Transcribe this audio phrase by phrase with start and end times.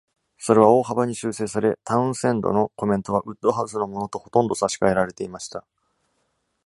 [0.39, 5.63] それは大幅に修正され、タウンセンドのコメントはウッドハウスのものとほとんど差し替えられていました。